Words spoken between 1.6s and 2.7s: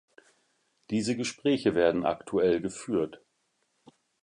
werden aktuell